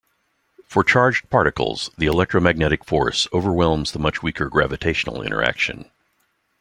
[0.65, 5.91] For charged particles, the electromagnetic force overwhelms the much weaker gravitational interaction.